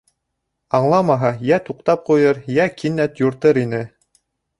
Аңламаһа, 0.77 1.29
йә 1.49 1.59
туҡтап 1.67 2.01
ҡуйыр, 2.07 2.39
йә 2.55 2.65
кинәт 2.79 3.21
юртыр 3.25 3.61
ине. 3.65 3.83